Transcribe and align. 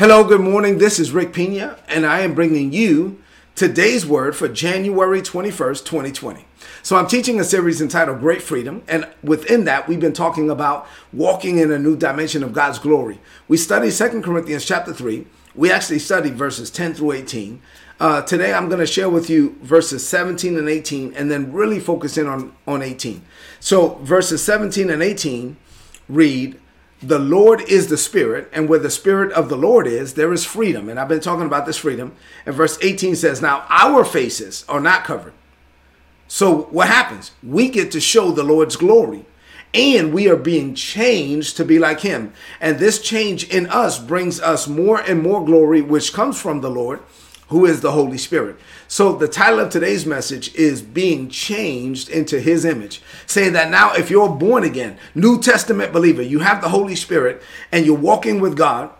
Hello, 0.00 0.24
good 0.24 0.40
morning. 0.40 0.78
This 0.78 0.98
is 0.98 1.12
Rick 1.12 1.34
Pina, 1.34 1.76
and 1.86 2.06
I 2.06 2.20
am 2.20 2.34
bringing 2.34 2.72
you 2.72 3.20
today's 3.54 4.06
word 4.06 4.34
for 4.34 4.48
January 4.48 5.20
21st, 5.20 5.84
2020. 5.84 6.46
So, 6.82 6.96
I'm 6.96 7.06
teaching 7.06 7.38
a 7.38 7.44
series 7.44 7.82
entitled 7.82 8.20
Great 8.20 8.40
Freedom, 8.40 8.82
and 8.88 9.06
within 9.22 9.64
that, 9.64 9.88
we've 9.88 10.00
been 10.00 10.14
talking 10.14 10.48
about 10.48 10.88
walking 11.12 11.58
in 11.58 11.70
a 11.70 11.78
new 11.78 11.98
dimension 11.98 12.42
of 12.42 12.54
God's 12.54 12.78
glory. 12.78 13.20
We 13.46 13.58
studied 13.58 13.90
Second 13.90 14.22
Corinthians 14.22 14.64
chapter 14.64 14.94
3. 14.94 15.26
We 15.54 15.70
actually 15.70 15.98
studied 15.98 16.34
verses 16.34 16.70
10 16.70 16.94
through 16.94 17.12
18. 17.12 17.60
Uh, 18.00 18.22
today, 18.22 18.54
I'm 18.54 18.68
going 18.68 18.80
to 18.80 18.86
share 18.86 19.10
with 19.10 19.28
you 19.28 19.58
verses 19.60 20.08
17 20.08 20.56
and 20.56 20.66
18, 20.66 21.12
and 21.12 21.30
then 21.30 21.52
really 21.52 21.78
focus 21.78 22.16
in 22.16 22.26
on, 22.26 22.56
on 22.66 22.80
18. 22.80 23.22
So, 23.60 23.96
verses 23.96 24.42
17 24.42 24.88
and 24.88 25.02
18 25.02 25.58
read, 26.08 26.58
the 27.02 27.18
Lord 27.18 27.62
is 27.62 27.88
the 27.88 27.96
Spirit, 27.96 28.50
and 28.52 28.68
where 28.68 28.78
the 28.78 28.90
Spirit 28.90 29.32
of 29.32 29.48
the 29.48 29.56
Lord 29.56 29.86
is, 29.86 30.14
there 30.14 30.32
is 30.32 30.44
freedom. 30.44 30.88
And 30.88 31.00
I've 31.00 31.08
been 31.08 31.20
talking 31.20 31.46
about 31.46 31.64
this 31.64 31.78
freedom. 31.78 32.14
And 32.44 32.54
verse 32.54 32.78
18 32.82 33.16
says, 33.16 33.40
Now 33.40 33.64
our 33.68 34.04
faces 34.04 34.64
are 34.68 34.80
not 34.80 35.04
covered. 35.04 35.32
So 36.28 36.62
what 36.64 36.88
happens? 36.88 37.32
We 37.42 37.70
get 37.70 37.90
to 37.92 38.00
show 38.00 38.30
the 38.30 38.44
Lord's 38.44 38.76
glory, 38.76 39.24
and 39.72 40.12
we 40.12 40.28
are 40.28 40.36
being 40.36 40.74
changed 40.74 41.56
to 41.56 41.64
be 41.64 41.78
like 41.78 42.00
Him. 42.00 42.34
And 42.60 42.78
this 42.78 43.00
change 43.00 43.48
in 43.48 43.66
us 43.68 43.98
brings 43.98 44.38
us 44.38 44.68
more 44.68 45.00
and 45.00 45.22
more 45.22 45.44
glory, 45.44 45.80
which 45.80 46.12
comes 46.12 46.40
from 46.40 46.60
the 46.60 46.70
Lord 46.70 47.00
who 47.50 47.66
is 47.66 47.80
the 47.80 47.90
Holy 47.90 48.16
Spirit. 48.16 48.56
So 48.88 49.12
the 49.12 49.28
title 49.28 49.60
of 49.60 49.70
today's 49.70 50.06
message 50.06 50.54
is 50.54 50.82
being 50.82 51.28
changed 51.28 52.08
into 52.08 52.40
his 52.40 52.64
image. 52.64 53.02
Saying 53.26 53.52
that 53.52 53.70
now 53.70 53.92
if 53.92 54.08
you're 54.08 54.28
born 54.28 54.64
again, 54.64 54.98
New 55.14 55.40
Testament 55.40 55.92
believer, 55.92 56.22
you 56.22 56.38
have 56.38 56.62
the 56.62 56.68
Holy 56.68 56.96
Spirit 56.96 57.42
and 57.70 57.84
you're 57.84 57.96
walking 57.96 58.40
with 58.40 58.56
God, 58.56 58.90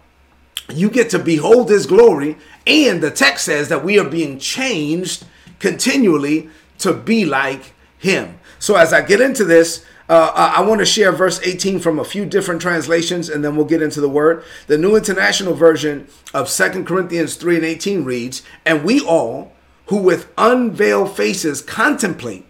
you 0.68 0.90
get 0.90 1.10
to 1.10 1.18
behold 1.18 1.70
his 1.70 1.86
glory 1.86 2.36
and 2.66 3.00
the 3.00 3.10
text 3.10 3.44
says 3.44 3.68
that 3.68 3.84
we 3.84 3.98
are 3.98 4.08
being 4.08 4.38
changed 4.38 5.24
continually 5.60 6.50
to 6.78 6.92
be 6.92 7.24
like 7.24 7.72
him. 7.98 8.38
So 8.58 8.74
as 8.74 8.92
I 8.92 9.02
get 9.02 9.20
into 9.20 9.44
this, 9.44 9.84
uh, 10.10 10.54
I 10.56 10.62
want 10.62 10.80
to 10.80 10.84
share 10.84 11.12
verse 11.12 11.40
18 11.42 11.78
from 11.78 12.00
a 12.00 12.04
few 12.04 12.26
different 12.26 12.60
translations 12.60 13.28
and 13.28 13.44
then 13.44 13.54
we'll 13.54 13.64
get 13.64 13.80
into 13.80 14.00
the 14.00 14.08
word. 14.08 14.42
The 14.66 14.76
New 14.76 14.96
International 14.96 15.54
Version 15.54 16.08
of 16.34 16.48
Second 16.48 16.84
Corinthians 16.84 17.36
3 17.36 17.56
and 17.56 17.64
18 17.64 18.04
reads, 18.04 18.42
And 18.66 18.84
we 18.84 19.00
all 19.00 19.52
who 19.86 19.98
with 19.98 20.32
unveiled 20.36 21.16
faces 21.16 21.62
contemplate 21.62 22.44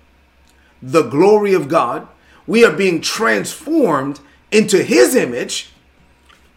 the 0.82 1.02
glory 1.02 1.52
of 1.52 1.68
God, 1.68 2.08
we 2.46 2.64
are 2.64 2.72
being 2.72 3.00
transformed 3.00 4.20
into 4.50 4.82
his 4.82 5.14
image 5.14 5.70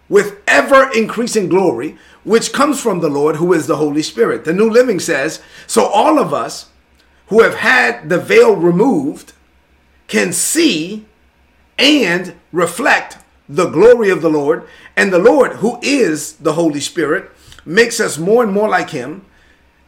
with 0.08 0.42
ever 0.48 0.90
increasing 0.94 1.50
glory, 1.50 1.98
which 2.24 2.54
comes 2.54 2.81
from 2.81 3.00
the 3.00 3.09
Lord 3.09 3.38
who 3.38 3.52
is 3.54 3.68
the 3.68 3.78
Holy 3.78 4.02
Spirit. 4.02 4.46
The 4.46 4.54
New 4.54 4.70
Living 4.70 5.00
says, 5.00 5.42
So 5.68 5.86
all 5.86 6.20
of 6.20 6.34
us 6.34 6.70
who 7.28 7.42
have 7.42 7.56
had 7.56 8.09
the 8.09 8.20
veil 8.20 8.56
removed, 8.56 9.34
can 10.14 10.31
see 10.31 11.03
and 11.80 12.36
reflect 12.52 13.17
the 13.50 13.66
glory 13.66 14.11
of 14.11 14.22
the 14.22 14.30
Lord. 14.30 14.67
And 14.95 15.11
the 15.11 15.17
Lord, 15.17 15.53
who 15.53 15.80
is 15.81 16.33
the 16.33 16.53
Holy 16.53 16.80
Spirit, 16.81 17.31
makes 17.66 18.00
us 18.00 18.19
more 18.19 18.44
and 18.44 18.53
more 18.53 18.69
like 18.69 18.91
Him 18.91 19.25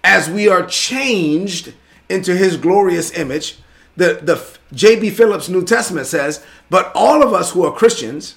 as 0.03 0.27
we 0.27 0.47
are 0.47 0.65
changed 0.65 1.73
into 2.09 2.35
His 2.35 2.57
glorious 2.57 3.15
image. 3.15 3.59
The, 3.97 4.19
the 4.19 4.43
J.B. 4.73 5.11
Phillips 5.11 5.47
New 5.47 5.63
Testament 5.63 6.07
says, 6.07 6.43
But 6.71 6.91
all 6.95 7.21
of 7.21 7.31
us 7.31 7.51
who 7.51 7.63
are 7.63 7.71
Christians 7.71 8.33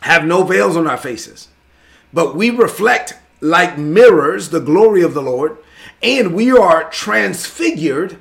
have 0.00 0.24
no 0.24 0.42
veils 0.42 0.76
on 0.76 0.88
our 0.88 0.98
faces, 0.98 1.46
but 2.12 2.34
we 2.34 2.50
reflect 2.50 3.14
like 3.40 3.78
mirrors 3.78 4.48
the 4.48 4.60
glory 4.60 5.02
of 5.02 5.14
the 5.14 5.22
Lord, 5.22 5.56
and 6.02 6.34
we 6.34 6.50
are 6.50 6.90
transfigured 6.90 8.18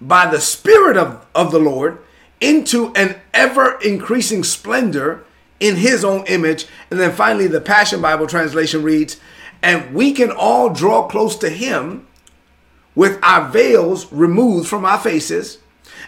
by 0.00 0.30
the 0.30 0.40
Spirit 0.40 0.96
of, 0.96 1.26
of 1.34 1.50
the 1.50 1.58
Lord 1.58 1.98
into 2.40 2.92
an 2.94 3.20
ever 3.34 3.78
increasing 3.80 4.42
splendor 4.44 5.24
in 5.58 5.76
his 5.76 6.04
own 6.04 6.24
image. 6.26 6.66
And 6.90 6.98
then 6.98 7.12
finally, 7.12 7.46
the 7.46 7.60
Passion 7.60 8.00
Bible 8.00 8.26
translation 8.26 8.82
reads, 8.82 9.18
and 9.62 9.94
we 9.94 10.12
can 10.12 10.30
all 10.30 10.70
draw 10.70 11.06
close 11.06 11.36
to 11.38 11.50
him 11.50 12.06
with 12.94 13.18
our 13.22 13.48
veils 13.50 14.10
removed 14.12 14.68
from 14.68 14.84
our 14.84 14.98
faces. 14.98 15.58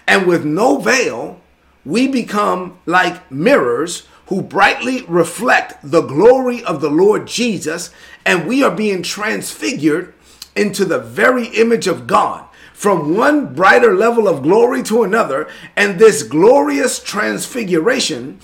And 0.06 0.26
with 0.26 0.44
no 0.44 0.78
veil, 0.78 1.40
we 1.84 2.08
become 2.08 2.78
like 2.86 3.30
mirrors 3.30 4.06
who 4.26 4.40
brightly 4.40 5.02
reflect 5.02 5.78
the 5.82 6.00
glory 6.00 6.64
of 6.64 6.80
the 6.80 6.90
Lord 6.90 7.26
Jesus. 7.26 7.90
And 8.24 8.46
we 8.46 8.62
are 8.62 8.74
being 8.74 9.02
transfigured 9.02 10.14
into 10.56 10.84
the 10.84 10.98
very 10.98 11.46
image 11.48 11.86
of 11.86 12.06
God 12.06 12.46
from 12.72 13.16
one 13.16 13.54
brighter 13.54 13.94
level 13.94 14.28
of 14.28 14.42
glory 14.42 14.82
to 14.84 15.02
another, 15.02 15.48
and 15.76 15.98
this 15.98 16.22
glorious 16.22 17.02
transfiguration 17.02 18.38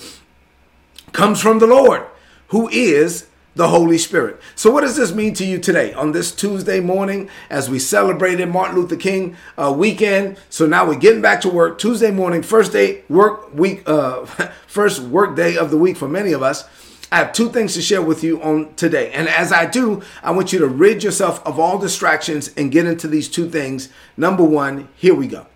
comes 1.13 1.41
from 1.41 1.59
the 1.59 1.67
Lord, 1.67 2.05
who 2.49 2.69
is 2.69 3.29
the 3.59 3.69
Holy 3.69 3.99
Spirit. 3.99 4.41
So, 4.55 4.71
what 4.71 4.83
does 4.83 4.97
this 4.97 5.13
mean 5.13 5.35
to 5.35 5.45
you 5.45 5.59
today 5.59 5.93
on 5.93 6.13
this 6.13 6.33
Tuesday 6.33 6.79
morning 6.81 7.29
as 7.51 7.69
we 7.69 7.81
celebrated 7.81 8.47
Martin 8.47 8.77
Luther 8.77 8.97
King 8.97 9.37
uh, 9.59 9.75
weekend? 9.77 10.39
So 10.49 10.67
now 10.67 10.87
we're 10.87 10.99
getting 10.99 11.21
back 11.21 11.41
to 11.43 11.49
work. 11.49 11.79
Tuesday 11.79 12.13
morning, 12.13 12.43
first 12.43 12.73
day 12.73 13.03
work 13.09 13.53
week, 13.53 13.83
uh, 13.87 14.25
first 14.67 15.01
work 15.01 15.37
day 15.37 15.57
of 15.57 15.71
the 15.71 15.77
week 15.77 15.97
for 15.97 16.09
many 16.09 16.33
of 16.33 16.43
us. 16.43 16.69
I 17.11 17.19
have 17.19 17.33
two 17.33 17.49
things 17.49 17.75
to 17.75 17.83
share 17.83 18.03
with 18.03 18.23
you 18.23 18.43
on 18.43 18.75
today. 18.75 19.11
And 19.13 19.29
as 19.29 19.51
I 19.51 19.65
do, 19.65 20.03
I 20.23 20.31
want 20.31 20.53
you 20.53 20.59
to 20.59 20.67
rid 20.67 21.03
yourself 21.03 21.45
of 21.47 21.59
all 21.59 21.79
distractions 21.79 22.51
and 22.57 22.71
get 22.71 22.87
into 22.87 23.09
these 23.09 23.29
two 23.29 23.49
things. 23.49 23.89
Number 24.17 24.45
one, 24.45 24.89
here 24.95 25.15
we 25.15 25.27
go. 25.27 25.47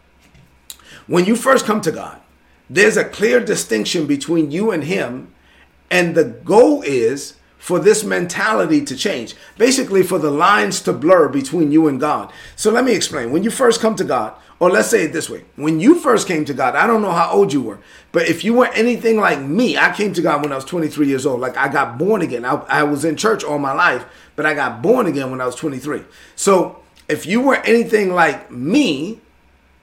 When 1.06 1.26
you 1.26 1.36
first 1.36 1.66
come 1.66 1.82
to 1.82 1.92
God, 1.92 2.20
there's 2.70 2.96
a 2.96 3.04
clear 3.04 3.38
distinction 3.38 4.06
between 4.06 4.50
you 4.50 4.70
and 4.70 4.84
Him. 4.84 5.34
And 5.90 6.14
the 6.14 6.24
goal 6.24 6.80
is 6.82 7.34
for 7.58 7.78
this 7.78 8.02
mentality 8.02 8.82
to 8.84 8.96
change. 8.96 9.34
Basically, 9.58 10.02
for 10.02 10.18
the 10.18 10.30
lines 10.30 10.80
to 10.80 10.92
blur 10.92 11.28
between 11.28 11.70
you 11.70 11.86
and 11.86 12.00
God. 12.00 12.32
So 12.56 12.70
let 12.70 12.84
me 12.84 12.94
explain. 12.94 13.30
When 13.30 13.44
you 13.44 13.50
first 13.50 13.80
come 13.80 13.94
to 13.96 14.04
God, 14.04 14.34
or 14.62 14.70
let's 14.70 14.88
say 14.88 15.02
it 15.02 15.12
this 15.12 15.28
way 15.28 15.42
when 15.56 15.80
you 15.80 15.98
first 15.98 16.28
came 16.28 16.44
to 16.44 16.54
God, 16.54 16.76
I 16.76 16.86
don't 16.86 17.02
know 17.02 17.10
how 17.10 17.32
old 17.32 17.52
you 17.52 17.60
were, 17.60 17.80
but 18.12 18.28
if 18.28 18.44
you 18.44 18.54
were 18.54 18.68
anything 18.68 19.18
like 19.18 19.40
me, 19.40 19.76
I 19.76 19.92
came 19.92 20.12
to 20.12 20.22
God 20.22 20.40
when 20.40 20.52
I 20.52 20.54
was 20.54 20.64
23 20.64 21.08
years 21.08 21.26
old. 21.26 21.40
Like 21.40 21.56
I 21.56 21.66
got 21.66 21.98
born 21.98 22.22
again. 22.22 22.44
I, 22.44 22.54
I 22.68 22.84
was 22.84 23.04
in 23.04 23.16
church 23.16 23.42
all 23.42 23.58
my 23.58 23.72
life, 23.72 24.04
but 24.36 24.46
I 24.46 24.54
got 24.54 24.80
born 24.80 25.06
again 25.06 25.32
when 25.32 25.40
I 25.40 25.46
was 25.46 25.56
23. 25.56 26.04
So 26.36 26.80
if 27.08 27.26
you 27.26 27.40
were 27.40 27.56
anything 27.56 28.14
like 28.14 28.52
me, 28.52 29.20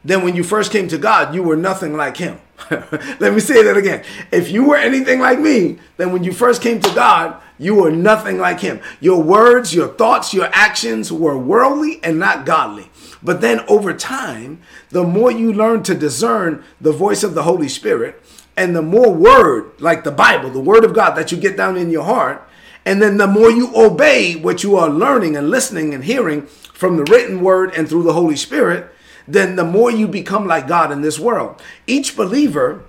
then 0.05 0.23
when 0.23 0.33
you 0.33 0.43
first 0.43 0.71
came 0.71 0.87
to 0.87 0.97
God, 0.97 1.35
you 1.35 1.43
were 1.43 1.57
nothing 1.57 1.97
like 1.97 2.15
Him. 2.15 2.39
Let 2.71 3.33
me 3.33 3.41
say 3.41 3.61
that 3.63 3.75
again. 3.75 4.05
If 4.31 4.49
you 4.49 4.63
were 4.63 4.77
anything 4.77 5.19
like 5.19 5.41
me, 5.41 5.79
then 5.97 6.13
when 6.13 6.23
you 6.23 6.31
first 6.31 6.61
came 6.61 6.79
to 6.79 6.95
God, 6.95 7.41
you 7.57 7.75
were 7.75 7.91
nothing 7.91 8.37
like 8.37 8.61
Him. 8.61 8.79
Your 9.01 9.21
words, 9.21 9.75
your 9.75 9.89
thoughts, 9.89 10.33
your 10.33 10.49
actions 10.53 11.11
were 11.11 11.37
worldly 11.37 12.01
and 12.01 12.17
not 12.17 12.45
godly. 12.45 12.89
But 13.21 13.41
then 13.41 13.61
over 13.67 13.93
time, 13.93 14.61
the 14.89 15.03
more 15.03 15.31
you 15.31 15.51
learn 15.51 15.83
to 15.83 15.95
discern 15.95 16.63
the 16.79 16.91
voice 16.91 17.23
of 17.23 17.33
the 17.33 17.43
Holy 17.43 17.67
Spirit, 17.67 18.21
and 18.55 18.75
the 18.75 18.81
more 18.81 19.13
word, 19.13 19.71
like 19.79 20.03
the 20.03 20.11
Bible, 20.11 20.49
the 20.49 20.59
word 20.59 20.83
of 20.83 20.93
God 20.93 21.15
that 21.15 21.31
you 21.31 21.37
get 21.37 21.57
down 21.57 21.77
in 21.77 21.89
your 21.89 22.03
heart, 22.03 22.47
and 22.85 23.01
then 23.01 23.17
the 23.17 23.27
more 23.27 23.51
you 23.51 23.71
obey 23.75 24.35
what 24.35 24.63
you 24.63 24.75
are 24.75 24.89
learning 24.89 25.35
and 25.35 25.49
listening 25.49 25.93
and 25.93 26.03
hearing 26.03 26.43
from 26.73 26.97
the 26.97 27.03
written 27.03 27.41
word 27.41 27.73
and 27.75 27.87
through 27.87 28.03
the 28.03 28.13
Holy 28.13 28.35
Spirit, 28.35 28.89
then 29.27 29.55
the 29.55 29.63
more 29.63 29.91
you 29.91 30.07
become 30.07 30.47
like 30.47 30.67
God 30.67 30.91
in 30.91 31.01
this 31.01 31.19
world. 31.19 31.61
Each 31.85 32.15
believer 32.15 32.83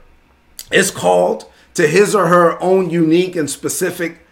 is 0.70 0.90
called 0.90 1.50
to 1.74 1.86
his 1.86 2.14
or 2.14 2.28
her 2.28 2.60
own 2.62 2.90
unique 2.90 3.36
and 3.36 3.50
specific 3.50 4.24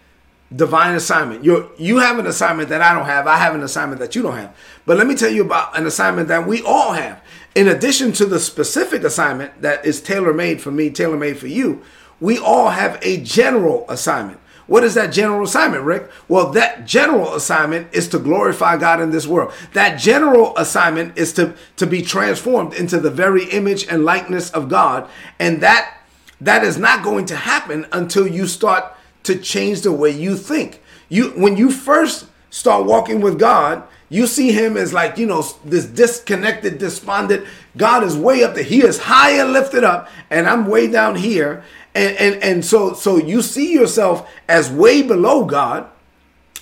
divine 0.55 0.95
assignment. 0.95 1.45
You 1.45 1.71
you 1.79 1.99
have 1.99 2.19
an 2.19 2.27
assignment 2.27 2.69
that 2.71 2.81
I 2.81 2.95
don't 2.95 3.07
have. 3.07 3.27
I 3.27 3.37
have 3.37 3.55
an 3.55 3.63
assignment 3.63 4.01
that 4.01 4.15
you 4.15 4.23
don't 4.23 4.37
have. 4.37 4.57
But 4.87 4.97
let 4.97 5.07
me 5.07 5.15
tell 5.15 5.31
you 5.31 5.43
about 5.43 5.77
an 5.79 5.87
assignment 5.87 6.29
that 6.29 6.47
we 6.47 6.63
all 6.63 6.93
have. 6.93 7.23
In 7.55 7.69
addition 7.69 8.13
to 8.13 8.27
the 8.27 8.41
specific 8.41 9.03
assignment 9.03 9.63
that 9.63 9.85
is 9.85 10.01
tailor-made 10.01 10.61
for 10.61 10.71
me, 10.71 10.91
tailor-made 10.91 11.39
for 11.39 11.49
you, 11.49 11.83
we 12.21 12.39
all 12.39 12.71
have 12.71 12.99
a 13.03 13.19
general 13.19 13.85
assignment. 13.89 14.41
What 14.67 14.85
is 14.85 14.95
that 14.95 15.13
general 15.13 15.45
assignment, 15.45 15.85
Rick? 15.85 16.11
Well, 16.29 16.51
that 16.51 16.87
general 16.87 17.35
assignment 17.35 17.89
is 17.93 18.07
to 18.09 18.19
glorify 18.19 18.77
God 18.77 19.01
in 19.01 19.11
this 19.11 19.27
world. 19.27 19.53
That 19.73 19.99
general 19.99 20.57
assignment 20.59 21.17
is 21.17 21.33
to, 21.35 21.55
to 21.77 21.87
be 21.87 22.03
transformed 22.03 22.75
into 22.75 23.01
the 23.01 23.11
very 23.11 23.47
image 23.47 23.89
and 23.89 24.05
likeness 24.05 24.51
of 24.51 24.69
God. 24.69 25.09
And 25.39 25.63
that 25.63 25.95
that 26.41 26.63
is 26.63 26.79
not 26.79 27.03
going 27.03 27.25
to 27.27 27.37
happen 27.37 27.87
until 27.93 28.27
you 28.29 28.47
start 28.47 28.95
to 29.29 29.39
change 29.39 29.83
the 29.83 29.93
way 29.93 30.11
you 30.11 30.37
think. 30.37 30.83
You 31.09 31.31
when 31.31 31.57
you 31.57 31.71
first 31.71 32.27
start 32.51 32.87
walking 32.87 33.21
with 33.23 33.39
God, 33.39 33.85
you 34.11 34.27
see 34.27 34.53
him 34.53 34.77
as 34.77 34.93
like, 34.93 35.19
you 35.19 35.27
know, 35.27 35.45
this 35.65 35.87
disconnected, 35.87 36.79
despondent. 36.79 37.47
God 37.77 38.05
is 38.05 38.17
way 38.17 38.45
up 38.45 38.57
there. 38.57 38.65
He 38.65 38.85
is 38.85 38.99
high 38.99 39.33
and 39.41 39.53
lifted 39.53 39.85
up, 39.85 40.09
and 40.31 40.49
I'm 40.49 40.67
way 40.67 40.91
down 40.91 41.17
here 41.17 41.65
and 41.95 42.17
and 42.19 42.43
and 42.43 42.65
so 42.65 42.95
so 42.95 43.17
you 43.19 43.43
see 43.43 43.73
yourself 43.73 44.29
as 44.49 44.71
way 44.71 45.03
below 45.03 45.45
God 45.45 45.89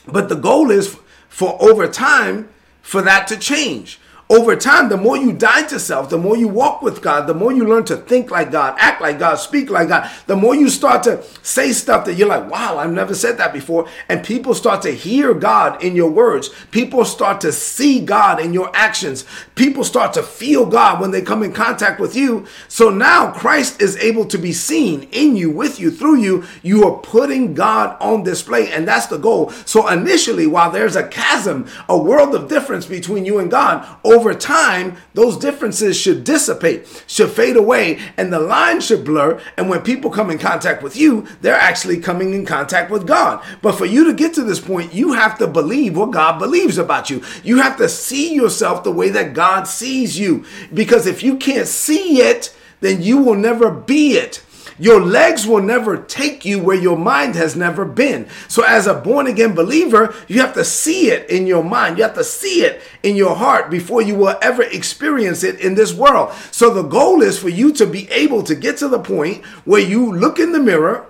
But 0.07 0.29
the 0.29 0.37
goal 0.37 0.71
is 0.71 0.97
for 1.29 1.57
over 1.61 1.89
time 1.89 2.49
for 2.83 3.03
that 3.03 3.27
to 3.29 3.37
change 3.37 4.01
over 4.29 4.57
time, 4.57 4.89
the 4.89 4.97
more 4.97 5.17
you 5.17 5.33
die 5.33 5.63
to 5.69 5.79
self, 5.79 6.11
the 6.11 6.19
more 6.19 6.37
you 6.37 6.49
walk 6.49 6.83
with 6.83 7.01
God, 7.01 7.29
the 7.29 7.35
more 7.35 7.53
you 7.53 7.65
learn 7.65 7.85
to 7.85 7.97
think 7.97 8.29
like 8.31 8.51
God, 8.51 8.75
act 8.79 9.01
like 9.01 9.21
God, 9.21 9.37
speak 9.37 9.71
like 9.71 9.89
God, 9.89 10.11
the 10.27 10.35
more 10.35 10.55
you 10.55 10.69
start 10.69 11.05
to 11.05 11.23
say 11.43 11.73
stuff 11.73 12.05
that 12.07 12.15
you're 12.15 12.27
like, 12.27 12.51
wow, 12.51 12.77
I've 12.79 12.91
never 12.91 13.15
said 13.15 13.39
that 13.39 13.53
before. 13.53 13.89
And 14.09 14.25
people 14.25 14.55
start 14.55 14.83
to 14.83 14.91
hear 14.91 15.33
God 15.33 15.81
in 15.83 15.95
your 15.95 16.11
words. 16.11 16.51
People 16.73 17.05
start 17.05 17.41
to 17.43 17.53
see 17.53 18.01
God 18.01 18.41
in 18.41 18.53
your 18.53 18.75
actions. 18.75 19.25
People 19.55 19.85
start 19.85 20.13
to 20.15 20.25
feel 20.25 20.67
God 20.67 21.01
when 21.01 21.13
they 21.13 21.23
come 21.23 21.45
in 21.45 21.53
contact 21.53 22.01
with 22.01 22.17
you. 22.17 22.47
So 22.67 22.91
now 22.91 23.31
Christ 23.31 23.81
is 23.81 23.97
able 23.99 24.25
to 24.27 24.39
be 24.39 24.53
seen 24.53 25.05
in 25.13 25.37
you, 25.37 25.53
with 25.53 25.79
you, 25.79 25.93
through 25.93 26.17
you. 26.17 26.45
You 26.65 26.85
are 26.85 26.99
putting 26.99 27.55
God 27.55 27.97
on 28.01 28.25
display, 28.25 28.73
and 28.73 28.89
that's 28.89 29.07
the 29.07 29.19
goal. 29.19 29.51
So 29.67 29.87
initially, 29.87 30.49
while 30.49 30.73
there's 30.73 30.97
a 30.97 31.07
chasm, 31.07 31.69
a 31.89 31.97
world 31.97 32.35
of 32.35 32.49
difference 32.49 32.87
between 32.87 33.25
you 33.25 33.39
and 33.39 33.51
God, 33.51 33.87
over 34.17 34.33
time, 34.33 34.97
those 35.13 35.37
differences 35.37 35.97
should 36.01 36.25
dissipate, 36.25 37.05
should 37.07 37.31
fade 37.31 37.57
away, 37.57 38.01
and 38.17 38.33
the 38.33 38.41
line 38.41 38.81
should 38.81 39.05
blur. 39.05 39.41
And 39.59 39.69
when 39.69 39.83
people 39.83 40.11
come 40.11 40.31
in 40.31 40.39
contact 40.39 40.83
with 40.83 40.97
you, 40.97 41.27
they're 41.43 41.55
actually 41.55 42.01
coming 42.01 42.33
in 42.33 42.47
contact 42.47 42.91
with 42.91 43.07
God. 43.07 43.45
But 43.61 43.73
for 43.73 43.85
you 43.85 44.05
to 44.05 44.15
get 44.15 44.33
to 44.35 44.43
this 44.43 44.61
point, 44.61 44.95
you 44.95 45.13
have 45.13 45.37
to 45.39 45.47
believe 45.47 45.97
what 45.97 46.13
God 46.13 46.39
believes 46.39 46.79
about 46.79 47.11
you. 47.11 47.23
You 47.45 47.59
have 47.59 47.77
to 47.77 47.89
see 47.89 48.35
yourself 48.35 48.83
the 48.83 48.91
way 48.91 49.11
that 49.11 49.35
God 49.35 49.65
sees 49.65 50.19
you. 50.19 50.45
Because 50.73 51.07
if 51.07 51.23
you 51.23 51.37
can't 51.37 51.69
see 51.69 52.21
it, 52.23 52.57
then 52.81 53.03
you 53.03 53.19
will 53.19 53.35
never 53.35 53.71
be 53.71 54.13
it. 54.15 54.43
Your 54.79 55.01
legs 55.01 55.47
will 55.47 55.63
never 55.63 55.97
take 55.97 56.45
you 56.45 56.63
where 56.63 56.77
your 56.77 56.99
mind 56.99 57.35
has 57.35 57.57
never 57.57 57.85
been. 57.85 58.29
So, 58.49 58.63
as 58.63 58.87
a 58.87 58.95
born 58.95 59.27
again 59.27 59.55
believer, 59.55 60.15
you 60.29 60.41
have 60.41 60.55
to 60.55 60.65
see 60.65 61.11
it 61.11 61.31
in 61.31 61.47
your 61.47 61.65
mind. 61.65 61.97
You 61.97 62.05
have 62.05 62.15
to 62.15 62.25
see 62.25 62.63
it 62.63 62.83
in 63.03 63.17
your 63.17 63.37
heart 63.37 63.71
before 63.71 64.03
you 64.03 64.15
will 64.15 64.37
ever 64.43 64.63
experience 64.63 65.43
it 65.43 65.61
in 65.61 65.75
this 65.75 65.95
world. 65.95 66.33
So, 66.51 66.73
the 66.73 66.83
goal 66.83 67.23
is 67.23 67.39
for 67.39 67.49
you 67.49 67.73
to 67.75 67.87
be 67.87 68.11
able 68.11 68.43
to 68.43 68.55
get 68.55 68.77
to 68.79 68.89
the 68.89 68.99
point 68.99 69.45
where 69.65 69.81
you 69.81 70.13
look 70.13 70.39
in 70.39 70.53
the 70.53 70.61
mirror 70.61 71.07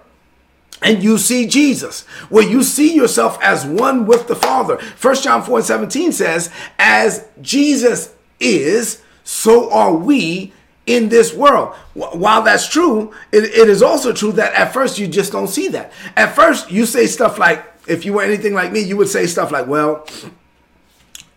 and 0.82 1.02
you 1.02 1.19
see 1.19 1.46
Jesus, 1.46 2.02
where 2.28 2.46
you 2.46 2.62
see 2.62 2.94
yourself 2.94 3.38
as 3.42 3.64
one 3.64 4.06
with 4.06 4.28
the 4.28 4.36
Father. 4.36 4.76
First 4.78 5.24
John 5.24 5.42
4 5.42 5.58
and 5.58 5.66
17 5.66 6.12
says, 6.12 6.50
As 6.78 7.26
Jesus 7.40 8.14
is, 8.38 9.02
so 9.24 9.72
are 9.72 9.94
we 9.94 10.52
in 10.86 11.08
this 11.08 11.34
world. 11.34 11.74
While 11.94 12.42
that's 12.42 12.68
true, 12.68 13.12
it, 13.32 13.44
it 13.44 13.68
is 13.68 13.82
also 13.82 14.12
true 14.12 14.32
that 14.32 14.54
at 14.54 14.72
first 14.72 14.98
you 14.98 15.08
just 15.08 15.32
don't 15.32 15.48
see 15.48 15.68
that. 15.68 15.92
At 16.16 16.34
first, 16.34 16.70
you 16.70 16.86
say 16.86 17.06
stuff 17.06 17.38
like, 17.38 17.64
if 17.86 18.04
you 18.04 18.14
were 18.14 18.22
anything 18.22 18.54
like 18.54 18.72
me, 18.72 18.80
you 18.80 18.96
would 18.96 19.08
say 19.08 19.26
stuff 19.26 19.50
like, 19.50 19.66
well, 19.66 20.06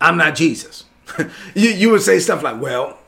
I'm 0.00 0.16
not 0.16 0.34
Jesus. 0.34 0.84
you, 1.54 1.70
you 1.70 1.90
would 1.90 2.02
say 2.02 2.18
stuff 2.18 2.42
like, 2.42 2.60
well, 2.60 2.98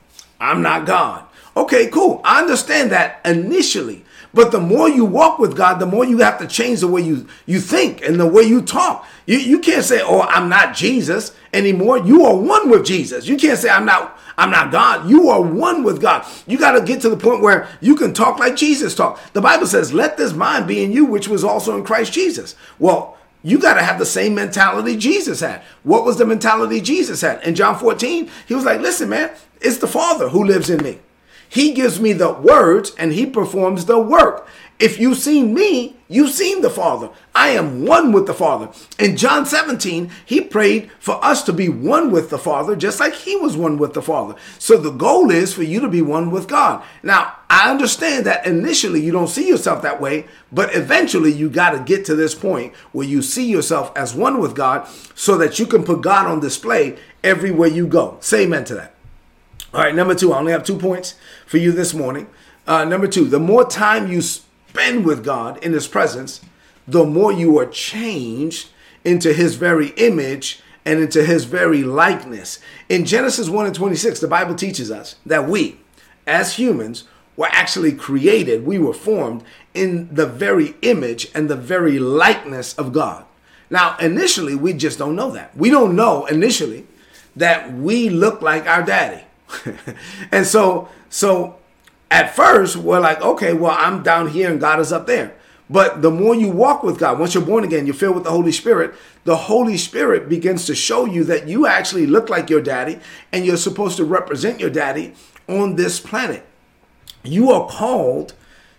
I'm 0.41 0.63
not 0.63 0.87
God. 0.87 1.25
Okay, 1.57 1.89
cool. 1.89 2.21
I 2.25 2.41
understand 2.41 2.93
that 2.93 3.21
initially. 3.25 4.05
But 4.35 4.51
the 4.51 4.61
more 4.61 4.89
you 4.89 5.05
walk 5.05 5.39
with 5.39 5.55
God, 5.57 5.79
the 5.79 5.87
more 5.87 6.07
you 6.07 6.19
have 6.19 6.39
to 6.39 6.47
change 6.47 6.81
the 6.81 6.89
way 6.89 7.03
you, 7.03 7.27
you 7.45 7.61
think 7.61 8.01
and 8.03 8.19
the 8.19 8.27
way 8.27 8.43
you 8.43 8.63
talk. 8.63 9.07
You, 9.27 9.37
you 9.37 9.59
can't 9.59 9.85
say, 9.85 10.01
oh, 10.03 10.23
I'm 10.23 10.49
not 10.49 10.75
Jesus 10.75 11.37
anymore. 11.53 11.99
You 11.99 12.25
are 12.25 12.35
one 12.35 12.71
with 12.71 12.87
Jesus. 12.87 13.27
You 13.27 13.37
can't 13.37 13.59
say, 13.59 13.69
I'm 13.69 13.85
not 13.85 14.19
I'm 14.39 14.51
not 14.51 14.73
God. 14.73 15.09
You 15.09 15.29
are 15.29 15.43
one 15.43 15.83
with 15.83 16.01
God. 16.01 16.27
You 16.47 16.59
got 16.59 16.73
to 16.73 16.81
get 16.85 17.01
to 17.03 17.11
the 17.11 17.17
point 17.17 17.43
where 17.43 17.69
you 17.81 17.97
can 17.97 18.15
talk 18.15 18.39
like 18.39 18.57
Jesus 18.57 18.95
talked. 18.95 19.35
The 19.35 19.41
Bible 19.41 19.67
says, 19.67 19.93
let 19.93 20.17
this 20.17 20.33
mind 20.33 20.67
be 20.67 20.83
in 20.83 20.93
you, 20.93 21.05
which 21.05 21.29
was 21.29 21.45
also 21.45 21.77
in 21.77 21.85
Christ 21.85 22.13
Jesus. 22.13 22.57
Well, 22.79 23.19
you 23.43 23.59
got 23.59 23.75
to 23.75 23.83
have 23.83 23.99
the 23.99 24.07
same 24.07 24.35
mentality 24.35 24.97
Jesus 24.97 25.41
had. 25.41 25.63
What 25.83 26.05
was 26.05 26.17
the 26.17 26.25
mentality 26.25 26.81
Jesus 26.81 27.21
had? 27.21 27.43
In 27.43 27.55
John 27.55 27.79
14, 27.79 28.31
he 28.47 28.55
was 28.55 28.65
like, 28.65 28.81
listen, 28.81 29.09
man, 29.09 29.31
it's 29.61 29.79
the 29.79 29.87
Father 29.87 30.29
who 30.29 30.45
lives 30.45 30.71
in 30.71 30.83
me. 30.83 31.01
He 31.53 31.75
gives 31.75 32.01
me 32.01 32.15
the 32.15 32.33
words 32.33 32.95
and 32.97 33.13
he 33.13 33.27
performs 33.27 33.85
the 33.85 33.99
work. 33.99 34.49
If 34.79 34.99
you've 34.99 35.19
seen 35.19 35.53
me, 35.53 35.97
you've 36.09 36.31
seen 36.31 36.63
the 36.63 36.71
Father. 36.71 37.11
I 37.35 37.51
am 37.51 37.85
one 37.85 38.11
with 38.11 38.27
the 38.27 38.33
Father. 38.33 38.71
In 38.99 39.19
John 39.19 39.45
17, 39.45 40.11
he 40.25 40.41
prayed 40.41 40.91
for 40.99 41.23
us 41.23 41.43
to 41.43 41.53
be 41.53 41.69
one 41.69 42.11
with 42.11 42.31
the 42.31 42.39
Father, 42.39 42.75
just 42.75 43.01
like 43.01 43.13
he 43.13 43.37
was 43.37 43.55
one 43.55 43.77
with 43.77 43.93
the 43.93 44.01
Father. 44.01 44.35
So 44.59 44.79
the 44.79 44.93
goal 44.93 45.31
is 45.31 45.53
for 45.53 45.63
you 45.63 45.79
to 45.81 45.89
be 45.89 46.01
one 46.01 46.31
with 46.31 46.49
God. 46.49 46.83
Now, 47.03 47.37
I 47.51 47.71
understand 47.71 48.25
that 48.25 48.47
initially 48.47 49.03
you 49.03 49.13
don't 49.13 49.29
see 49.29 49.47
yourself 49.47 49.83
that 49.83 50.01
way, 50.01 50.29
but 50.51 50.75
eventually 50.75 51.33
you 51.33 51.51
got 51.51 51.73
to 51.73 51.81
get 51.81 52.07
to 52.07 52.15
this 52.15 52.35
point 52.35 52.75
where 52.93 53.07
you 53.07 53.21
see 53.21 53.47
yourself 53.47 53.95
as 53.95 54.15
one 54.15 54.41
with 54.41 54.55
God 54.55 54.89
so 55.15 55.37
that 55.37 55.59
you 55.59 55.67
can 55.67 55.85
put 55.85 56.01
God 56.01 56.27
on 56.27 56.41
display 56.41 56.97
everywhere 57.23 57.69
you 57.69 57.87
go. 57.87 58.17
Say 58.21 58.45
amen 58.45 58.65
to 58.65 58.75
that. 58.77 58.95
All 59.75 59.81
right, 59.81 59.95
number 59.95 60.15
two, 60.15 60.35
I 60.35 60.39
only 60.39 60.53
have 60.53 60.65
two 60.65 60.77
points 60.77 61.15
for 61.47 61.57
you 61.57 61.73
this 61.73 61.95
morning. 61.95 62.27
Uh, 62.67 62.85
number 62.85 63.07
two, 63.07 63.25
the 63.25 63.41
more 63.41 63.65
time 63.65 64.07
you 64.07 64.21
spend 64.21 65.07
with 65.07 65.25
God 65.25 65.65
in 65.65 65.73
His 65.73 65.89
presence, 65.89 66.43
the 66.87 67.07
more 67.07 67.33
you 67.33 67.59
are 67.59 67.65
changed 67.65 68.69
into 69.03 69.33
His 69.33 69.55
very 69.55 69.89
image 69.97 70.61
and 70.85 71.01
into 71.01 71.25
His 71.25 71.47
very 71.47 71.85
likeness. 71.85 72.59
In 72.91 73.07
Genesis 73.07 73.49
1 73.49 73.65
and 73.65 73.75
26, 73.75 74.21
the 74.21 74.29
Bible 74.29 74.55
teaches 74.55 74.91
us 74.91 75.17
that 75.25 75.49
we, 75.49 75.81
as 76.27 76.57
humans, 76.57 77.05
were 77.35 77.49
actually 77.51 77.93
created, 77.93 78.67
we 78.67 78.79
were 78.79 78.93
formed 78.93 79.43
in 79.73 80.15
the 80.15 80.27
very 80.27 80.75
image 80.83 81.31
and 81.35 81.49
the 81.49 81.57
very 81.57 81.99
likeness 81.99 82.75
of 82.75 82.93
God. 82.93 83.25
Now, 83.71 83.97
initially, 83.97 84.55
we 84.55 84.75
just 84.75 84.99
don't 84.99 85.17
know 85.17 85.31
that. 85.31 85.57
We 85.57 85.71
don't 85.71 85.97
know 85.97 86.27
initially 86.27 86.87
that 87.35 87.73
we 87.73 88.11
look 88.11 88.43
like 88.43 88.67
our 88.67 88.83
daddy. 88.83 89.25
and 90.33 90.47
so, 90.47 90.89
so 91.09 91.59
at 92.11 92.35
first, 92.35 92.77
we're 92.77 93.01
like, 93.01 93.21
okay, 93.23 93.53
well, 93.53 93.77
I'm 93.79 94.03
down 94.03 94.29
here 94.29 94.51
and 94.51 94.61
God 94.61 94.81
is 94.81 94.93
up 94.93 95.07
there. 95.07 95.35
But 95.71 96.03
the 96.03 96.11
more 96.11 96.35
you 96.35 96.49
walk 96.49 96.83
with 96.83 96.99
God, 96.99 97.19
once 97.19 97.35
you're 97.35 97.45
born 97.45 97.65
again, 97.65 97.87
you're 97.87 97.95
filled 97.95 98.17
with 98.17 98.25
the 98.25 98.31
Holy 98.31 98.53
Spirit, 98.53 98.95
the 99.25 99.37
Holy 99.37 99.79
Spirit 99.79 100.29
begins 100.29 100.67
to 100.67 100.75
show 100.75 101.07
you 101.07 101.25
that 101.25 101.49
you 101.49 101.67
actually 101.67 102.07
look 102.07 102.29
like 102.29 102.51
your 102.51 102.61
daddy 102.61 102.99
and 103.33 103.47
you're 103.47 103.57
supposed 103.57 103.97
to 103.97 104.05
represent 104.05 104.61
your 104.61 104.69
daddy 104.69 105.15
on 105.49 105.77
this 105.77 105.99
planet. 105.99 106.45
You 107.23 107.51
are 107.53 107.69
called 107.69 108.35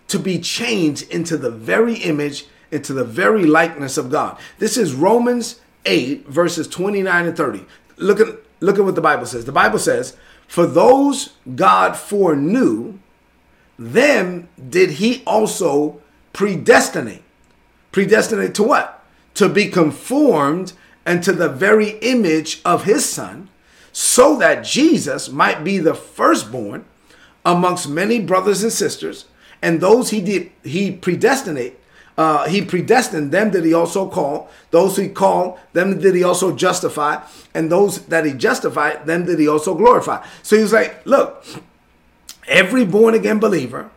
to 0.08 0.18
be 0.18 0.38
changed 0.38 1.10
into 1.10 1.36
the 1.36 1.50
very 1.50 1.94
image, 1.94 2.44
into 2.70 2.92
the 2.92 3.04
very 3.04 3.44
likeness 3.44 3.96
of 3.96 4.10
God. 4.10 4.38
This 4.58 4.76
is 4.76 4.94
Romans 4.94 5.60
8, 5.86 6.28
verses 6.28 6.68
29 6.68 7.26
and 7.26 7.36
30. 7.36 7.64
Look 7.96 8.20
at, 8.20 8.28
look 8.60 8.78
at 8.78 8.84
what 8.84 8.94
the 8.94 9.00
Bible 9.00 9.26
says. 9.26 9.44
The 9.44 9.52
Bible 9.52 9.78
says, 9.78 10.16
for 10.46 10.66
those 10.66 11.34
God 11.54 11.96
foreknew, 11.96 12.98
them 13.78 14.48
did 14.68 14.92
he 14.92 15.22
also 15.26 16.00
predestinate. 16.32 17.22
Predestinate 17.92 18.54
to 18.54 18.62
what? 18.62 19.04
To 19.34 19.48
be 19.48 19.66
conformed 19.68 20.72
and 21.06 21.22
to 21.22 21.32
the 21.32 21.48
very 21.48 21.98
image 21.98 22.60
of 22.64 22.84
his 22.84 23.08
son, 23.08 23.48
so 23.92 24.36
that 24.38 24.64
Jesus 24.64 25.28
might 25.28 25.62
be 25.62 25.78
the 25.78 25.94
firstborn 25.94 26.84
amongst 27.44 27.88
many 27.88 28.20
brothers 28.20 28.62
and 28.62 28.72
sisters. 28.72 29.26
And 29.60 29.80
those 29.80 30.10
he 30.10 30.20
did, 30.20 30.50
he 30.62 30.90
predestinate, 30.92 31.78
uh, 32.16 32.48
he 32.48 32.64
predestined 32.64 33.32
them 33.32 33.50
did 33.50 33.64
he 33.64 33.74
also 33.74 34.08
call. 34.08 34.48
Those 34.70 34.96
he 34.96 35.08
called, 35.08 35.58
them 35.72 35.98
did 36.00 36.14
he 36.14 36.22
also 36.22 36.54
justify. 36.54 37.22
And 37.54 37.70
those 37.70 38.06
that 38.06 38.24
he 38.24 38.32
justified, 38.32 39.06
them 39.06 39.24
did 39.24 39.38
he 39.38 39.48
also 39.48 39.74
glorify. 39.74 40.24
So 40.42 40.56
he 40.56 40.62
was 40.62 40.72
like, 40.72 41.04
look, 41.04 41.44
every 42.46 42.84
born 42.84 43.14
again 43.14 43.38
believer 43.40 43.90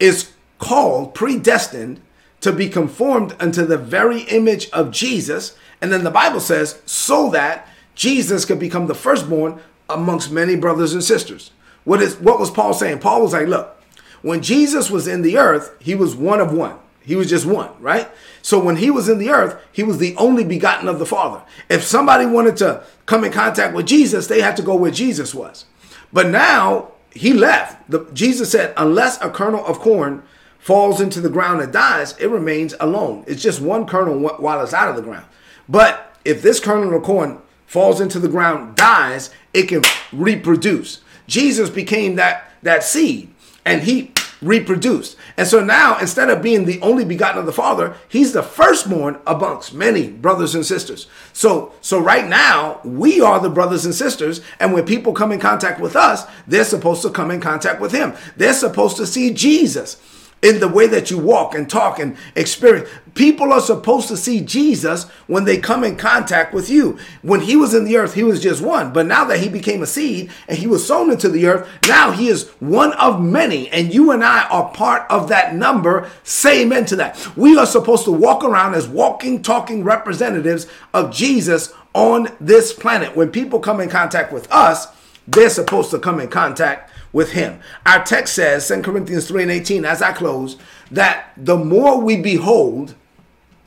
is 0.00 0.32
called, 0.58 1.14
predestined 1.14 2.00
to 2.40 2.52
be 2.52 2.68
conformed 2.68 3.36
unto 3.38 3.64
the 3.64 3.78
very 3.78 4.22
image 4.22 4.68
of 4.70 4.90
Jesus. 4.90 5.56
And 5.80 5.92
then 5.92 6.02
the 6.02 6.10
Bible 6.10 6.40
says, 6.40 6.82
so 6.84 7.30
that 7.30 7.68
Jesus 7.94 8.44
could 8.44 8.58
become 8.58 8.88
the 8.88 8.94
firstborn 8.94 9.60
amongst 9.88 10.32
many 10.32 10.56
brothers 10.56 10.92
and 10.92 11.04
sisters. 11.04 11.52
What 11.84 12.00
is 12.00 12.16
what 12.16 12.38
was 12.38 12.50
Paul 12.50 12.74
saying? 12.74 13.00
Paul 13.00 13.22
was 13.22 13.32
like, 13.32 13.48
look, 13.48 13.80
when 14.22 14.42
Jesus 14.42 14.90
was 14.90 15.06
in 15.06 15.22
the 15.22 15.36
earth, 15.36 15.76
he 15.80 15.94
was 15.94 16.14
one 16.14 16.40
of 16.40 16.52
one. 16.52 16.78
He 17.04 17.16
was 17.16 17.28
just 17.28 17.46
one, 17.46 17.70
right? 17.80 18.08
So 18.42 18.62
when 18.62 18.76
he 18.76 18.90
was 18.90 19.08
in 19.08 19.18
the 19.18 19.30
earth, 19.30 19.60
he 19.72 19.82
was 19.82 19.98
the 19.98 20.14
only 20.16 20.44
begotten 20.44 20.88
of 20.88 20.98
the 20.98 21.06
Father. 21.06 21.42
If 21.68 21.82
somebody 21.82 22.26
wanted 22.26 22.56
to 22.58 22.84
come 23.06 23.24
in 23.24 23.32
contact 23.32 23.74
with 23.74 23.86
Jesus, 23.86 24.26
they 24.26 24.40
had 24.40 24.56
to 24.56 24.62
go 24.62 24.74
where 24.74 24.90
Jesus 24.90 25.34
was. 25.34 25.64
But 26.12 26.28
now 26.28 26.92
he 27.10 27.32
left. 27.32 27.90
The, 27.90 28.08
Jesus 28.12 28.50
said, 28.50 28.74
unless 28.76 29.20
a 29.20 29.30
kernel 29.30 29.64
of 29.66 29.80
corn 29.80 30.22
falls 30.58 31.00
into 31.00 31.20
the 31.20 31.30
ground 31.30 31.60
and 31.60 31.72
dies, 31.72 32.16
it 32.18 32.30
remains 32.30 32.74
alone. 32.78 33.24
It's 33.26 33.42
just 33.42 33.60
one 33.60 33.86
kernel 33.86 34.18
while 34.18 34.62
it's 34.62 34.74
out 34.74 34.88
of 34.88 34.96
the 34.96 35.02
ground. 35.02 35.26
But 35.68 36.16
if 36.24 36.42
this 36.42 36.60
kernel 36.60 36.96
of 36.96 37.02
corn 37.02 37.40
falls 37.66 38.00
into 38.00 38.18
the 38.18 38.28
ground, 38.28 38.76
dies, 38.76 39.30
it 39.52 39.64
can 39.68 39.82
reproduce. 40.12 41.00
Jesus 41.26 41.70
became 41.70 42.16
that, 42.16 42.50
that 42.62 42.84
seed 42.84 43.32
and 43.64 43.82
he 43.82 44.12
reproduced. 44.42 45.16
And 45.36 45.46
so 45.46 45.64
now, 45.64 45.98
instead 45.98 46.28
of 46.28 46.42
being 46.42 46.64
the 46.64 46.80
only 46.80 47.04
begotten 47.04 47.38
of 47.38 47.46
the 47.46 47.52
Father, 47.52 47.94
he's 48.08 48.32
the 48.32 48.42
firstborn 48.42 49.18
amongst 49.26 49.72
many 49.72 50.08
brothers 50.08 50.54
and 50.54 50.66
sisters. 50.66 51.06
So, 51.32 51.72
so 51.80 51.98
right 51.98 52.28
now, 52.28 52.80
we 52.84 53.20
are 53.20 53.40
the 53.40 53.48
brothers 53.48 53.84
and 53.84 53.94
sisters. 53.94 54.40
And 54.60 54.72
when 54.72 54.84
people 54.84 55.12
come 55.12 55.32
in 55.32 55.40
contact 55.40 55.80
with 55.80 55.96
us, 55.96 56.24
they're 56.46 56.64
supposed 56.64 57.02
to 57.02 57.10
come 57.10 57.30
in 57.30 57.40
contact 57.40 57.80
with 57.80 57.92
him. 57.92 58.14
They're 58.36 58.52
supposed 58.52 58.96
to 58.98 59.06
see 59.06 59.32
Jesus 59.32 59.96
in 60.42 60.58
the 60.58 60.68
way 60.68 60.88
that 60.88 61.10
you 61.10 61.18
walk 61.18 61.54
and 61.54 61.70
talk 61.70 62.00
and 62.00 62.16
experience. 62.34 62.88
People 63.14 63.52
are 63.52 63.60
supposed 63.60 64.08
to 64.08 64.16
see 64.16 64.40
Jesus 64.40 65.04
when 65.28 65.44
they 65.44 65.58
come 65.58 65.84
in 65.84 65.96
contact 65.96 66.52
with 66.52 66.68
you. 66.68 66.98
When 67.22 67.42
he 67.42 67.54
was 67.54 67.74
in 67.74 67.84
the 67.84 67.96
earth, 67.96 68.14
he 68.14 68.24
was 68.24 68.42
just 68.42 68.60
one. 68.60 68.92
But 68.92 69.06
now 69.06 69.24
that 69.26 69.38
he 69.38 69.48
became 69.48 69.82
a 69.82 69.86
seed 69.86 70.30
and 70.48 70.58
he 70.58 70.66
was 70.66 70.86
sown 70.86 71.10
into 71.10 71.28
the 71.28 71.46
earth, 71.46 71.68
now 71.86 72.10
he 72.10 72.28
is 72.28 72.48
one 72.58 72.92
of 72.94 73.22
many. 73.22 73.68
And 73.68 73.94
you 73.94 74.10
and 74.10 74.24
I 74.24 74.48
are 74.48 74.70
part 74.70 75.08
of 75.10 75.28
that 75.28 75.54
number. 75.54 76.10
Say 76.24 76.62
amen 76.62 76.86
to 76.86 76.96
that. 76.96 77.36
We 77.36 77.56
are 77.56 77.66
supposed 77.66 78.04
to 78.04 78.12
walk 78.12 78.42
around 78.42 78.74
as 78.74 78.88
walking, 78.88 79.42
talking 79.42 79.84
representatives 79.84 80.66
of 80.92 81.12
Jesus 81.12 81.72
on 81.94 82.28
this 82.40 82.72
planet. 82.72 83.14
When 83.14 83.30
people 83.30 83.60
come 83.60 83.80
in 83.80 83.90
contact 83.90 84.32
with 84.32 84.50
us, 84.50 84.88
they're 85.28 85.50
supposed 85.50 85.90
to 85.92 86.00
come 86.00 86.18
in 86.18 86.28
contact 86.28 86.91
with 87.12 87.32
him. 87.32 87.60
Our 87.84 88.04
text 88.04 88.34
says, 88.34 88.66
2 88.68 88.82
Corinthians 88.82 89.28
3 89.28 89.42
and 89.42 89.52
18, 89.52 89.84
as 89.84 90.02
I 90.02 90.12
close, 90.12 90.56
that 90.90 91.30
the 91.36 91.56
more 91.56 92.00
we 92.00 92.16
behold 92.16 92.94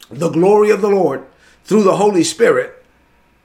the 0.10 0.30
glory 0.30 0.72
of 0.72 0.82
the 0.82 0.90
Lord 0.90 1.26
through 1.64 1.84
the 1.84 1.98
Holy 1.98 2.24
Spirit, 2.24 2.84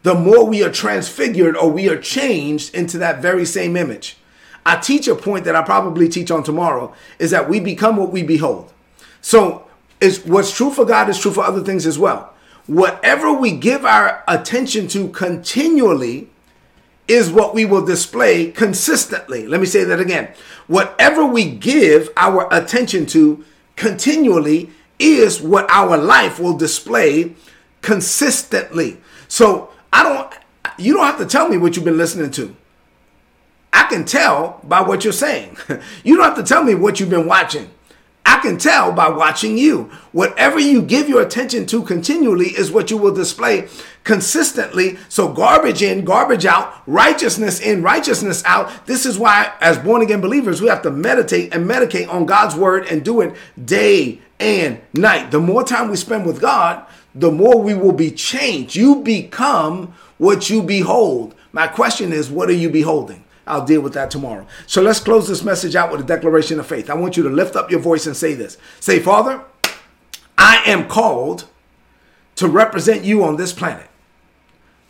the 0.02 0.14
more 0.14 0.44
we 0.44 0.62
are 0.64 0.70
transfigured 0.70 1.56
or 1.56 1.70
we 1.70 1.88
are 1.88 2.00
changed 2.00 2.74
into 2.74 2.98
that 2.98 3.20
very 3.20 3.44
same 3.44 3.76
image. 3.76 4.16
I 4.64 4.76
teach 4.76 5.08
a 5.08 5.14
point 5.14 5.44
that 5.44 5.56
I 5.56 5.62
probably 5.62 6.08
teach 6.08 6.30
on 6.30 6.42
tomorrow 6.42 6.94
is 7.18 7.30
that 7.30 7.48
we 7.48 7.60
become 7.60 7.96
what 7.96 8.12
we 8.12 8.22
behold. 8.22 8.72
So 9.20 9.66
is 10.00 10.24
what's 10.24 10.54
true 10.54 10.70
for 10.70 10.84
God 10.84 11.08
is 11.08 11.18
true 11.18 11.30
for 11.30 11.44
other 11.44 11.62
things 11.62 11.86
as 11.86 11.98
well. 11.98 12.34
Whatever 12.66 13.32
we 13.32 13.52
give 13.52 13.84
our 13.84 14.22
attention 14.26 14.88
to 14.88 15.08
continually 15.08 16.29
is 17.10 17.28
what 17.32 17.54
we 17.54 17.64
will 17.64 17.84
display 17.84 18.52
consistently. 18.52 19.44
Let 19.44 19.60
me 19.60 19.66
say 19.66 19.82
that 19.82 19.98
again. 19.98 20.32
Whatever 20.68 21.26
we 21.26 21.50
give 21.50 22.08
our 22.16 22.46
attention 22.52 23.04
to 23.06 23.44
continually 23.74 24.70
is 25.00 25.40
what 25.40 25.68
our 25.70 25.96
life 25.96 26.38
will 26.38 26.56
display 26.56 27.34
consistently. 27.82 28.98
So 29.26 29.70
I 29.92 30.04
don't, 30.04 30.32
you 30.78 30.94
don't 30.94 31.04
have 31.04 31.18
to 31.18 31.26
tell 31.26 31.48
me 31.48 31.58
what 31.58 31.74
you've 31.74 31.84
been 31.84 31.98
listening 31.98 32.30
to. 32.32 32.54
I 33.72 33.86
can 33.86 34.04
tell 34.04 34.60
by 34.62 34.80
what 34.80 35.02
you're 35.02 35.12
saying. 35.12 35.56
you 36.04 36.16
don't 36.16 36.24
have 36.24 36.36
to 36.36 36.44
tell 36.44 36.62
me 36.62 36.76
what 36.76 37.00
you've 37.00 37.10
been 37.10 37.26
watching. 37.26 37.70
I 38.24 38.38
can 38.40 38.58
tell 38.58 38.92
by 38.92 39.08
watching 39.08 39.58
you. 39.58 39.90
Whatever 40.12 40.58
you 40.58 40.82
give 40.82 41.08
your 41.08 41.22
attention 41.22 41.66
to 41.66 41.82
continually 41.82 42.48
is 42.48 42.70
what 42.70 42.90
you 42.90 42.96
will 42.96 43.14
display 43.14 43.68
consistently. 44.04 44.98
So, 45.08 45.32
garbage 45.32 45.82
in, 45.82 46.04
garbage 46.04 46.46
out, 46.46 46.82
righteousness 46.86 47.60
in, 47.60 47.82
righteousness 47.82 48.42
out. 48.44 48.86
This 48.86 49.06
is 49.06 49.18
why, 49.18 49.52
as 49.60 49.78
born 49.78 50.02
again 50.02 50.20
believers, 50.20 50.60
we 50.60 50.68
have 50.68 50.82
to 50.82 50.90
meditate 50.90 51.54
and 51.54 51.68
medicate 51.68 52.08
on 52.08 52.26
God's 52.26 52.54
word 52.54 52.86
and 52.86 53.04
do 53.04 53.20
it 53.20 53.34
day 53.62 54.20
and 54.38 54.80
night. 54.94 55.30
The 55.30 55.40
more 55.40 55.64
time 55.64 55.90
we 55.90 55.96
spend 55.96 56.26
with 56.26 56.40
God, 56.40 56.84
the 57.14 57.30
more 57.30 57.60
we 57.60 57.74
will 57.74 57.92
be 57.92 58.10
changed. 58.10 58.76
You 58.76 59.02
become 59.02 59.94
what 60.18 60.50
you 60.50 60.62
behold. 60.62 61.34
My 61.52 61.66
question 61.66 62.12
is, 62.12 62.30
what 62.30 62.48
are 62.48 62.54
you 62.54 62.70
beholding? 62.70 63.24
I'll 63.50 63.64
deal 63.64 63.80
with 63.80 63.94
that 63.94 64.10
tomorrow. 64.10 64.46
So 64.66 64.80
let's 64.80 65.00
close 65.00 65.28
this 65.28 65.42
message 65.42 65.74
out 65.74 65.90
with 65.90 66.00
a 66.00 66.04
declaration 66.04 66.60
of 66.60 66.66
faith. 66.66 66.88
I 66.88 66.94
want 66.94 67.16
you 67.16 67.22
to 67.24 67.28
lift 67.28 67.56
up 67.56 67.70
your 67.70 67.80
voice 67.80 68.06
and 68.06 68.16
say 68.16 68.34
this. 68.34 68.56
Say, 68.78 69.00
Father, 69.00 69.42
I 70.38 70.62
am 70.66 70.88
called 70.88 71.46
to 72.36 72.48
represent 72.48 73.04
you 73.04 73.24
on 73.24 73.36
this 73.36 73.52
planet. 73.52 73.88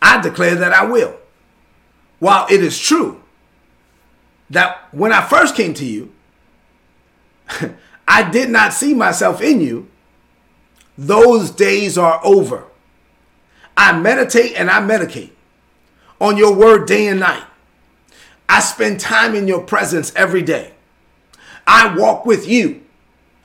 I 0.01 0.21
declare 0.21 0.55
that 0.55 0.73
I 0.73 0.85
will. 0.85 1.17
While 2.19 2.47
it 2.49 2.63
is 2.63 2.79
true 2.79 3.21
that 4.49 4.87
when 4.91 5.11
I 5.11 5.21
first 5.21 5.55
came 5.55 5.73
to 5.75 5.85
you, 5.85 6.13
I 8.07 8.29
did 8.29 8.49
not 8.49 8.73
see 8.73 8.93
myself 8.93 9.41
in 9.41 9.59
you, 9.59 9.89
those 10.97 11.49
days 11.51 11.97
are 11.97 12.21
over. 12.23 12.65
I 13.75 13.97
meditate 13.97 14.53
and 14.55 14.69
I 14.69 14.79
medicate 14.81 15.31
on 16.19 16.37
your 16.37 16.53
word 16.53 16.87
day 16.87 17.07
and 17.07 17.19
night. 17.19 17.43
I 18.51 18.59
spend 18.59 18.99
time 18.99 19.33
in 19.33 19.47
your 19.47 19.61
presence 19.61 20.13
every 20.13 20.41
day. 20.41 20.73
I 21.65 21.95
walk 21.95 22.25
with 22.25 22.49
you 22.49 22.81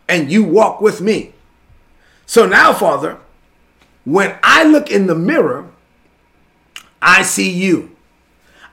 and 0.08 0.32
you 0.32 0.42
walk 0.42 0.80
with 0.80 1.00
me. 1.00 1.32
So 2.26 2.44
now, 2.44 2.72
Father, 2.72 3.18
when 4.04 4.36
I 4.42 4.64
look 4.64 4.90
in 4.90 5.06
the 5.06 5.14
mirror, 5.14 5.70
I 7.00 7.22
see 7.22 7.48
you. 7.48 7.94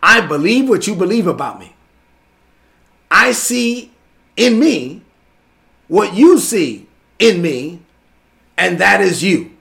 I 0.01 0.21
believe 0.21 0.67
what 0.67 0.87
you 0.87 0.95
believe 0.95 1.27
about 1.27 1.59
me. 1.59 1.75
I 3.11 3.31
see 3.31 3.91
in 4.35 4.59
me 4.59 5.03
what 5.87 6.15
you 6.15 6.39
see 6.39 6.87
in 7.19 7.43
me, 7.43 7.79
and 8.57 8.79
that 8.79 9.01
is 9.01 9.21
you. 9.21 9.51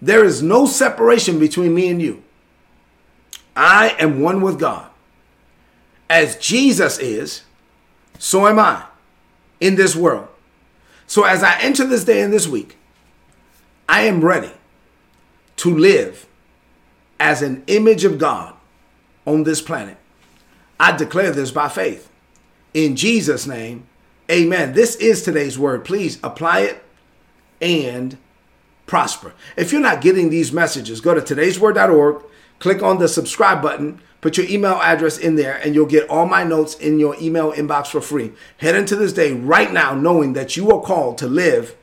There 0.00 0.24
is 0.24 0.42
no 0.42 0.64
separation 0.64 1.38
between 1.38 1.74
me 1.74 1.90
and 1.90 2.00
you. 2.00 2.22
I 3.54 3.94
am 3.98 4.22
one 4.22 4.40
with 4.40 4.58
God 4.58 4.87
as 6.10 6.36
Jesus 6.36 6.98
is, 6.98 7.42
so 8.18 8.46
am 8.46 8.58
I 8.58 8.84
in 9.60 9.74
this 9.74 9.94
world. 9.94 10.28
So 11.06 11.24
as 11.24 11.42
I 11.42 11.58
enter 11.60 11.84
this 11.84 12.04
day 12.04 12.20
and 12.20 12.32
this 12.32 12.46
week, 12.46 12.76
I 13.88 14.02
am 14.02 14.24
ready 14.24 14.52
to 15.56 15.76
live 15.76 16.26
as 17.18 17.42
an 17.42 17.62
image 17.66 18.04
of 18.04 18.18
God 18.18 18.54
on 19.26 19.44
this 19.44 19.60
planet. 19.60 19.96
I 20.78 20.96
declare 20.96 21.32
this 21.32 21.50
by 21.50 21.68
faith. 21.68 22.10
In 22.74 22.94
Jesus' 22.94 23.46
name, 23.46 23.86
amen. 24.30 24.74
This 24.74 24.96
is 24.96 25.22
today's 25.22 25.58
word. 25.58 25.84
Please 25.84 26.18
apply 26.22 26.60
it 26.60 26.84
and 27.60 28.16
prosper. 28.86 29.34
If 29.56 29.72
you're 29.72 29.80
not 29.80 30.00
getting 30.00 30.30
these 30.30 30.52
messages, 30.52 31.00
go 31.00 31.14
to 31.14 31.20
today'sword.org, 31.20 32.22
click 32.58 32.82
on 32.82 32.98
the 32.98 33.08
subscribe 33.08 33.62
button 33.62 34.00
Put 34.20 34.36
your 34.36 34.48
email 34.48 34.80
address 34.82 35.16
in 35.16 35.36
there 35.36 35.56
and 35.62 35.74
you'll 35.74 35.86
get 35.86 36.08
all 36.10 36.26
my 36.26 36.42
notes 36.42 36.74
in 36.74 36.98
your 36.98 37.16
email 37.20 37.52
inbox 37.52 37.86
for 37.86 38.00
free. 38.00 38.32
Head 38.58 38.74
into 38.74 38.96
this 38.96 39.12
day 39.12 39.32
right 39.32 39.72
now 39.72 39.94
knowing 39.94 40.32
that 40.32 40.56
you 40.56 40.70
are 40.72 40.82
called 40.82 41.18
to 41.18 41.28
live 41.28 41.76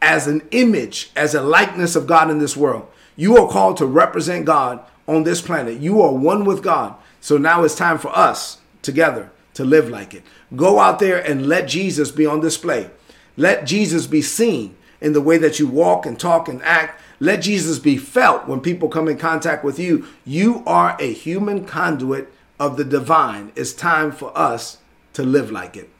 as 0.00 0.26
an 0.26 0.42
image, 0.50 1.10
as 1.14 1.34
a 1.34 1.42
likeness 1.42 1.94
of 1.94 2.06
God 2.06 2.30
in 2.30 2.38
this 2.38 2.56
world. 2.56 2.88
You 3.16 3.36
are 3.36 3.50
called 3.50 3.76
to 3.78 3.86
represent 3.86 4.46
God 4.46 4.80
on 5.06 5.24
this 5.24 5.42
planet. 5.42 5.78
You 5.78 6.00
are 6.00 6.12
one 6.12 6.46
with 6.46 6.62
God. 6.62 6.94
So 7.20 7.36
now 7.36 7.64
it's 7.64 7.74
time 7.74 7.98
for 7.98 8.16
us 8.16 8.58
together 8.80 9.30
to 9.54 9.64
live 9.64 9.90
like 9.90 10.14
it. 10.14 10.22
Go 10.56 10.78
out 10.78 11.00
there 11.00 11.18
and 11.18 11.46
let 11.46 11.68
Jesus 11.68 12.10
be 12.10 12.24
on 12.24 12.40
display. 12.40 12.88
Let 13.36 13.66
Jesus 13.66 14.06
be 14.06 14.22
seen 14.22 14.74
in 15.02 15.12
the 15.12 15.20
way 15.20 15.36
that 15.36 15.58
you 15.58 15.66
walk 15.66 16.06
and 16.06 16.18
talk 16.18 16.48
and 16.48 16.62
act 16.62 17.02
let 17.20 17.42
Jesus 17.42 17.78
be 17.78 17.98
felt 17.98 18.48
when 18.48 18.60
people 18.60 18.88
come 18.88 19.06
in 19.06 19.18
contact 19.18 19.62
with 19.62 19.78
you. 19.78 20.06
You 20.24 20.62
are 20.66 20.96
a 20.98 21.12
human 21.12 21.66
conduit 21.66 22.32
of 22.58 22.78
the 22.78 22.84
divine. 22.84 23.52
It's 23.54 23.74
time 23.74 24.10
for 24.10 24.36
us 24.36 24.78
to 25.12 25.22
live 25.22 25.50
like 25.50 25.76
it. 25.76 25.90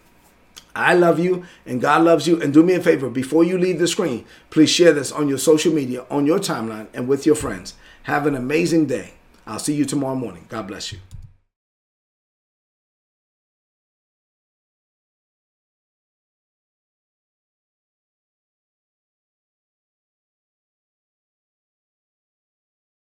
I 0.74 0.94
love 0.94 1.18
you 1.18 1.44
and 1.66 1.80
God 1.80 2.02
loves 2.02 2.26
you. 2.26 2.40
And 2.40 2.54
do 2.54 2.62
me 2.62 2.74
a 2.74 2.80
favor 2.80 3.10
before 3.10 3.44
you 3.44 3.58
leave 3.58 3.78
the 3.78 3.86
screen, 3.86 4.24
please 4.48 4.70
share 4.70 4.92
this 4.92 5.12
on 5.12 5.28
your 5.28 5.38
social 5.38 5.72
media, 5.72 6.06
on 6.10 6.24
your 6.24 6.38
timeline, 6.38 6.88
and 6.94 7.06
with 7.06 7.26
your 7.26 7.34
friends. 7.34 7.74
Have 8.04 8.26
an 8.26 8.34
amazing 8.34 8.86
day. 8.86 9.14
I'll 9.46 9.58
see 9.58 9.74
you 9.74 9.84
tomorrow 9.84 10.14
morning. 10.14 10.46
God 10.48 10.68
bless 10.68 10.90
you. 10.90 11.00